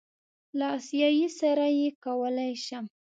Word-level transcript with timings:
له 0.57 0.65
آسیایي 0.77 1.27
سره 1.39 1.65
یې 1.79 1.87
کولی 2.03 2.51
شم. 2.65 2.85